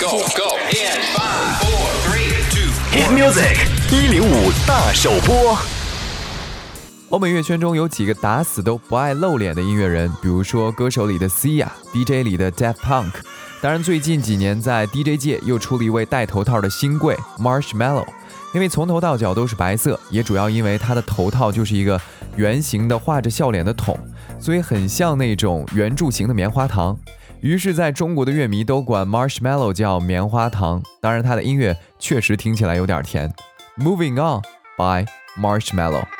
[0.00, 3.56] go go in five four three two Hit music
[3.90, 5.58] 一零五大首播。
[7.08, 13.10] 欧美乐圈中有几个打死都不爱露脸的音乐人，比如说歌手里的 Sia，DJ 里的 Daft Punk。
[13.60, 18.06] 当然，最近几年在 DJ 界又出了一位戴头套的新贵 Marshmallow，
[18.54, 22.00] 因为从头到脚都是白色，也主要因为他的头套就是一个
[22.36, 23.98] 圆形的画着笑脸的桶，
[24.40, 26.96] 所以很像那种圆柱形的棉花糖。
[27.40, 30.82] 于是，在中国的乐迷都管 Marshmallow 叫棉花糖。
[31.00, 33.32] 当然，他的音乐确实听起来有点甜。
[33.76, 34.42] Moving on
[34.76, 35.06] by
[35.40, 36.17] Marshmallow。